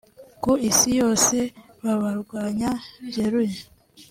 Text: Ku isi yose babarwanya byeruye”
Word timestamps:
Ku 0.43 0.51
isi 0.69 0.89
yose 1.01 1.37
babarwanya 1.83 2.71
byeruye” 3.07 3.59